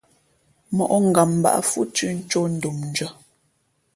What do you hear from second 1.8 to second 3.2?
thʉ́ tʉ̄ ncō ndomndʉ̄ᾱ.